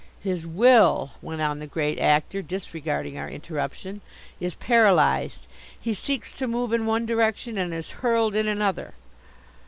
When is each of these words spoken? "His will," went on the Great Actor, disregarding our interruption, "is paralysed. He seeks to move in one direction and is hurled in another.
"His 0.23 0.47
will," 0.47 1.11
went 1.21 1.43
on 1.43 1.59
the 1.59 1.67
Great 1.67 1.99
Actor, 1.99 2.41
disregarding 2.41 3.19
our 3.19 3.29
interruption, 3.29 4.01
"is 4.39 4.55
paralysed. 4.55 5.45
He 5.79 5.93
seeks 5.93 6.33
to 6.33 6.47
move 6.47 6.73
in 6.73 6.87
one 6.87 7.05
direction 7.05 7.55
and 7.55 7.71
is 7.71 7.91
hurled 8.01 8.33
in 8.35 8.47
another. 8.47 8.95